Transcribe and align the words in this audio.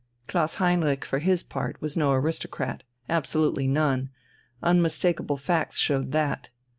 Klaus 0.25 0.55
Heinrich 0.55 1.05
for 1.05 1.19
his 1.19 1.43
part 1.43 1.79
was 1.79 1.95
no 1.95 2.11
aristocrat, 2.11 2.81
absolutely 3.07 3.67
none, 3.67 4.09
unmistakable 4.63 5.37
facts 5.37 5.77
showed 5.77 6.11
that. 6.11 6.49